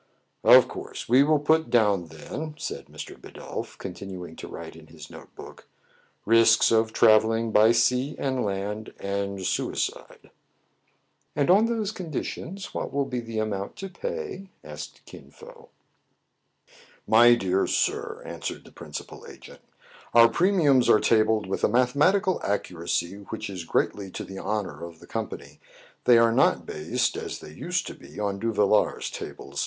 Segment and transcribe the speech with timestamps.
[0.43, 3.21] "Of course we will put down, then," said Mr.
[3.21, 5.67] Bidulph, continuing to write in his note book,
[6.25, 10.31] "risks of travelling by sea and land, and suicide."
[11.35, 15.69] "And on those conditions what will be the amount to pay 1" asked Kin Fo.
[17.05, 19.61] "My dear sir," answered the principal agent,
[20.15, 24.99] "our premiums are tabled with a mathematical accuracy which is greatly to the honor of
[24.99, 25.59] the company.
[26.05, 29.59] They are not based, as they used to be, on Duvillars' tables.